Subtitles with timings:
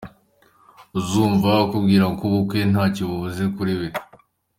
[0.97, 3.87] Uzumva akubwira ko ubukwe ntacyo buvuze kuri we.